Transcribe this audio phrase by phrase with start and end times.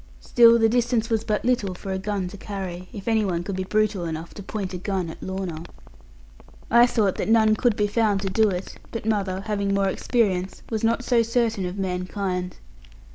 [0.19, 3.55] Still the distance was but little for a gun to carry, if any one could
[3.55, 5.61] be brutal enough to point a gun at Lorna.
[6.71, 10.63] I thought that none could be found to do it; but mother, having more experience,
[10.71, 12.57] was not so certain of mankind.